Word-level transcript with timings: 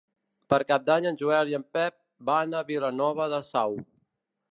Per 0.51 0.57
Cap 0.69 0.85
d'Any 0.85 1.07
en 1.09 1.19
Joel 1.19 1.51
i 1.51 1.53
en 1.57 1.65
Pep 1.77 1.97
van 2.31 2.57
a 2.57 2.63
Vilanova 2.71 3.29
de 3.35 3.41
Sau. 3.51 3.77